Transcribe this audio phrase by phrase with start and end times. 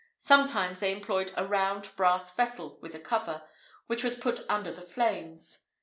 [0.17, 3.43] Sometimes they employed a round brass vessel with a cover,
[3.85, 5.67] which was put under the flames.